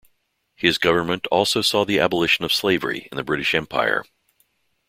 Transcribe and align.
His 0.55 0.79
government 0.79 1.27
also 1.27 1.61
saw 1.61 1.85
the 1.85 1.99
abolition 1.99 2.43
of 2.43 2.51
slavery 2.51 3.07
in 3.11 3.17
the 3.17 3.23
British 3.23 3.53
Empire. 3.53 4.03